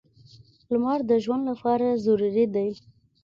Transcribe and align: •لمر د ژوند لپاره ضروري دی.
•لمر 0.71 0.99
د 1.09 1.11
ژوند 1.23 1.43
لپاره 1.51 1.87
ضروري 2.05 2.45
دی. 2.55 2.67